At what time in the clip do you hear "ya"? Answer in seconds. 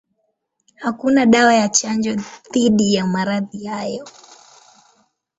1.53-1.69, 2.93-3.07